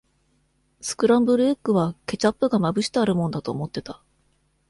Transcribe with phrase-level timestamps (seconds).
[0.81, 4.01] スクランブルエッグは、ケチャップがまぶしてあるもんだと思ってた。